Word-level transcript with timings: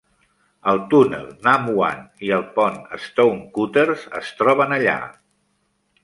El 0.69 0.79
túnel 0.91 1.25
Nam 1.47 1.67
Wan 1.79 1.99
i 2.29 2.31
el 2.37 2.45
pont 2.55 2.79
Stonecutters 3.03 4.05
es 4.21 4.31
troben 4.41 4.73
allà. 4.79 4.97